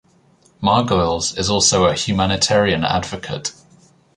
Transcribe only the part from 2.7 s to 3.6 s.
advocate.